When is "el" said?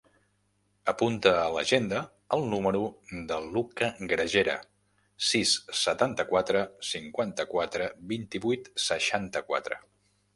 2.37-2.45